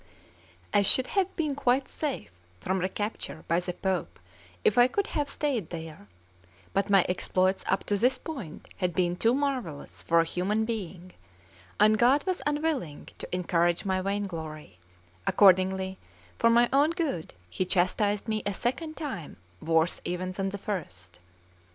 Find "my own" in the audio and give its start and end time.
16.49-16.89